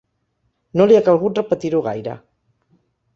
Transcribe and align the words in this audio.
No 0.79 0.87
li 0.91 0.95
ha 0.99 1.03
calgut 1.09 1.41
repetir-ho 1.41 1.83
gaire. 1.89 2.17